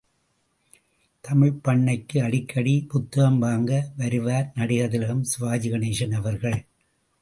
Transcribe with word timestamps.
தமிழ்ப்பண்ணைக்கு 1.23 2.23
அடிக்கடி 2.23 2.85
புத்தகம் 2.87 3.39
வாங்க 3.39 3.71
வருவார் 3.97 4.51
நடிகர் 4.55 4.89
திலகம் 4.89 5.25
சிவாஜிகணேசன் 5.31 6.15
அவர்கள். 6.15 6.59